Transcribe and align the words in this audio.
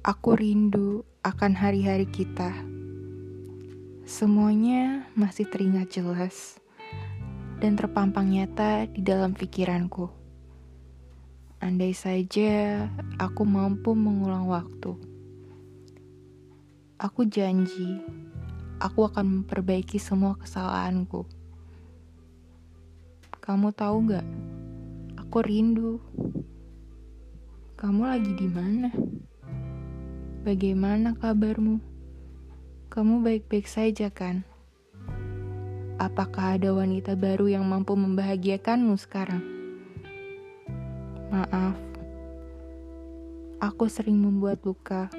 Aku 0.00 0.32
rindu 0.32 1.04
akan 1.20 1.52
hari-hari 1.52 2.08
kita. 2.08 2.56
Semuanya 4.08 5.04
masih 5.12 5.44
teringat 5.44 5.92
jelas 5.92 6.56
dan 7.60 7.76
terpampang 7.76 8.32
nyata 8.32 8.88
di 8.88 9.04
dalam 9.04 9.36
pikiranku. 9.36 10.08
Andai 11.60 11.92
saja 11.92 12.88
aku 13.20 13.44
mampu 13.44 13.92
mengulang 13.92 14.48
waktu. 14.48 14.96
Aku 16.96 17.28
janji, 17.28 18.00
aku 18.80 19.04
akan 19.04 19.44
memperbaiki 19.44 20.00
semua 20.00 20.32
kesalahanku. 20.40 21.28
Kamu 23.36 23.68
tahu 23.76 24.16
gak? 24.16 24.24
Aku 25.20 25.44
rindu. 25.44 26.00
Kamu 27.76 28.08
lagi 28.08 28.32
di 28.32 28.48
mana? 28.48 28.88
Bagaimana 30.40 31.12
kabarmu? 31.20 31.84
Kamu 32.88 33.20
baik-baik 33.20 33.68
saja 33.68 34.08
kan? 34.08 34.40
Apakah 36.00 36.56
ada 36.56 36.72
wanita 36.72 37.12
baru 37.12 37.52
yang 37.52 37.68
mampu 37.68 37.92
membahagiakanmu 37.92 38.96
sekarang? 38.96 39.44
Maaf, 41.28 41.76
aku 43.60 43.84
sering 43.92 44.16
membuat 44.16 44.64
luka. 44.64 45.12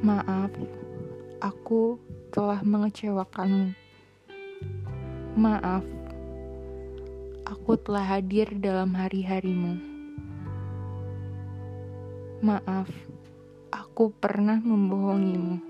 Maaf, 0.00 0.48
aku 1.36 2.00
telah 2.32 2.64
mengecewakanmu. 2.64 3.76
Maaf, 5.36 5.84
aku 7.44 7.76
telah 7.76 8.08
hadir 8.08 8.48
dalam 8.56 8.96
hari-harimu. 8.96 9.76
Maaf 12.40 12.88
aku 13.94 14.10
pernah 14.10 14.58
membohongimu. 14.58 15.62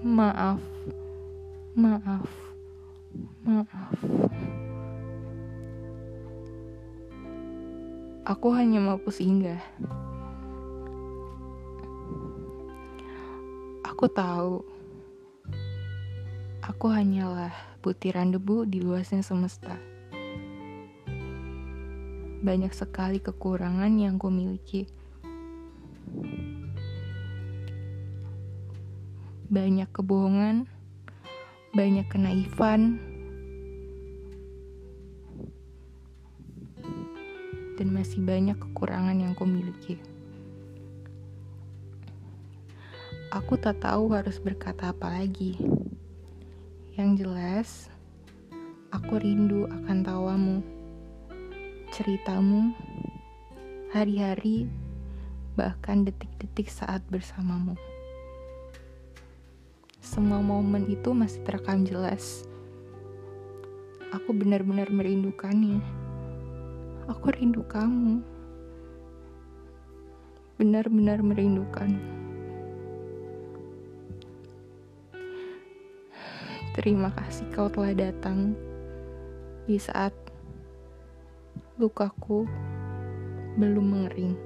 Maaf, 0.00 0.64
maaf, 1.76 2.24
maaf. 3.44 3.92
Aku 8.24 8.48
hanya 8.56 8.80
mau 8.80 8.96
singgah. 9.12 9.60
Aku 13.84 14.08
tahu, 14.08 14.64
aku 16.64 16.86
hanyalah 16.88 17.52
butiran 17.84 18.32
debu 18.32 18.64
di 18.64 18.80
luasnya 18.80 19.20
semesta. 19.20 19.76
Banyak 22.40 22.72
sekali 22.72 23.20
kekurangan 23.20 23.92
yang 24.00 24.16
kumiliki. 24.16 24.88
miliki 24.88 25.03
banyak 29.52 29.88
kebohongan, 29.92 30.64
banyak 31.76 32.06
kenaifan, 32.08 32.96
dan 37.76 37.88
masih 37.92 38.24
banyak 38.24 38.56
kekurangan 38.56 39.18
yang 39.20 39.36
ku 39.36 39.44
miliki. 39.44 40.00
Aku 43.34 43.58
tak 43.58 43.82
tahu 43.82 44.14
harus 44.14 44.38
berkata 44.38 44.94
apa 44.94 45.10
lagi. 45.10 45.58
Yang 46.94 47.10
jelas, 47.26 47.68
aku 48.94 49.18
rindu 49.18 49.66
akan 49.66 50.06
tawamu, 50.06 50.58
ceritamu, 51.90 52.70
hari-hari, 53.90 54.70
bahkan 55.58 56.06
detik-detik 56.06 56.70
saat 56.70 57.02
bersamamu 57.10 57.74
semua 60.14 60.38
momen 60.38 60.86
itu 60.86 61.10
masih 61.10 61.42
terekam 61.42 61.82
jelas. 61.82 62.46
Aku 64.14 64.30
benar-benar 64.30 64.86
merindukannya. 64.86 65.82
Aku 67.10 67.34
rindu 67.34 67.66
kamu. 67.66 68.22
Benar-benar 70.54 71.18
merindukan. 71.18 71.98
Terima 76.78 77.10
kasih 77.18 77.50
kau 77.50 77.66
telah 77.66 77.90
datang 77.98 78.54
di 79.66 79.82
saat 79.82 80.14
lukaku 81.74 82.46
belum 83.58 83.86
mengering. 83.98 84.38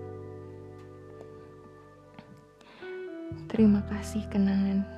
Terima 3.52 3.84
kasih 3.84 4.24
kenangan. 4.32 4.97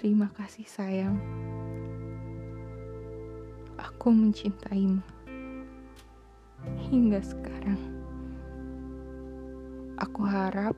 Terima 0.00 0.32
kasih 0.32 0.64
sayang. 0.64 1.20
Aku 3.76 4.08
mencintaimu. 4.08 5.04
Hingga 6.88 7.20
sekarang. 7.20 7.76
Aku 10.00 10.24
harap 10.24 10.72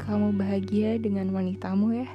kamu 0.00 0.40
bahagia 0.40 0.96
dengan 0.96 1.28
wanitamu 1.36 2.00
ya. 2.00 2.08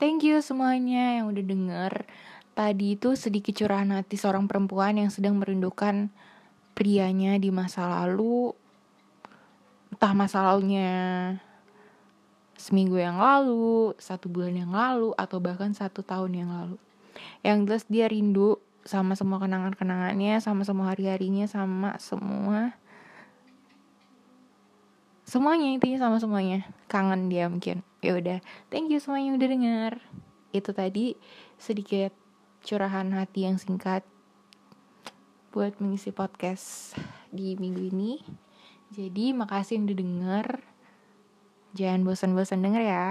Thank 0.00 0.24
you 0.24 0.40
semuanya 0.40 1.20
yang 1.20 1.28
udah 1.28 1.44
denger 1.44 1.92
Tadi 2.52 2.98
itu 2.98 3.14
sedikit 3.16 3.56
curahan 3.56 3.88
hati 3.94 4.18
seorang 4.18 4.50
perempuan 4.50 4.98
yang 4.98 5.08
sedang 5.08 5.38
merindukan 5.38 6.10
prianya 6.76 7.38
di 7.40 7.48
masa 7.54 7.86
lalu. 7.86 8.52
Entah 9.94 10.12
masa 10.12 10.44
lalunya 10.44 10.90
seminggu 12.60 13.00
yang 13.00 13.16
lalu, 13.16 13.96
satu 13.96 14.28
bulan 14.28 14.52
yang 14.52 14.72
lalu, 14.72 15.16
atau 15.16 15.40
bahkan 15.40 15.72
satu 15.72 16.04
tahun 16.04 16.44
yang 16.44 16.50
lalu. 16.52 16.76
Yang 17.40 17.58
jelas 17.64 17.84
dia 17.88 18.06
rindu 18.08 18.60
sama 18.84 19.16
semua 19.16 19.40
kenangan-kenangannya, 19.40 20.40
sama 20.44 20.64
semua 20.68 20.92
hari-harinya, 20.92 21.48
sama 21.48 21.96
semua 21.96 22.76
semuanya 25.30 25.70
intinya 25.70 26.10
sama 26.10 26.18
semuanya 26.18 26.66
kangen 26.90 27.30
dia 27.30 27.46
mungkin 27.46 27.86
ya 28.02 28.18
udah 28.18 28.42
thank 28.66 28.90
you 28.90 28.98
semuanya 28.98 29.38
udah 29.38 29.46
dengar 29.46 29.92
itu 30.50 30.70
tadi 30.74 31.14
sedikit 31.54 32.10
curahan 32.60 33.08
hati 33.16 33.48
yang 33.48 33.56
singkat 33.56 34.04
buat 35.50 35.74
mengisi 35.82 36.12
podcast 36.14 36.94
di 37.32 37.56
minggu 37.56 37.82
ini. 37.90 38.20
Jadi 38.92 39.32
makasih 39.34 39.82
udah 39.82 39.96
denger. 39.96 40.46
Jangan 41.74 42.02
bosan-bosan 42.06 42.62
denger 42.62 42.82
ya. 42.82 43.08